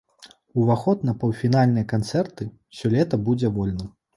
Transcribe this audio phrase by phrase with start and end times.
[0.61, 2.51] Уваход на паўфінальныя канцэрты
[2.81, 3.97] сёлета будзе вольным.